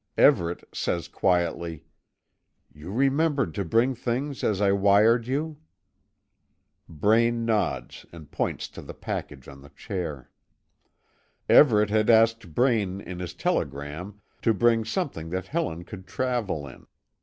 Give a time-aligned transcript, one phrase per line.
[0.17, 1.83] Everet says quietly:
[2.73, 5.57] "You remembered to bring things as I wired you?"
[6.89, 10.31] Braine nods and points to the package on the chair.
[11.47, 16.87] Everet had asked Braine in his telegram to bring something that Helen could travel in.